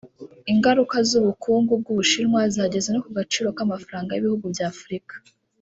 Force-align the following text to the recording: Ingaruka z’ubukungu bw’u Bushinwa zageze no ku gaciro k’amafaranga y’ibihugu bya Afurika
Ingaruka 0.51 0.95
z’ubukungu 1.09 1.71
bw’u 1.81 1.95
Bushinwa 1.99 2.39
zageze 2.55 2.89
no 2.91 3.01
ku 3.05 3.09
gaciro 3.17 3.49
k’amafaranga 3.57 4.11
y’ibihugu 4.13 4.45
bya 4.53 4.67
Afurika 4.73 5.13